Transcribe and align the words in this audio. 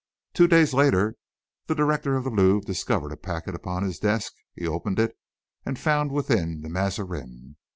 Two 0.33 0.47
days 0.47 0.73
later, 0.73 1.13
the 1.67 1.75
director 1.75 2.15
of 2.15 2.23
the 2.23 2.31
Louvre 2.31 2.65
discovered 2.65 3.11
a 3.11 3.15
packet 3.15 3.53
upon 3.53 3.83
his 3.83 3.99
desk. 3.99 4.33
He 4.55 4.65
opened 4.65 4.97
it 4.97 5.15
and 5.63 5.77
found 5.77 6.11
within 6.11 6.61
the 6.61 6.69
Mazarin. 6.69 7.55